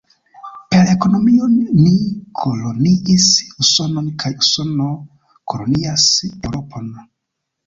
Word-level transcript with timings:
Per 0.75 0.87
ekonomio 0.93 1.49
ni 1.83 1.93
koloniis 2.43 3.27
Usonon 3.65 4.09
kaj 4.25 4.33
Usono 4.47 4.89
kolonias 5.55 6.09
Eŭropon. 6.33 6.91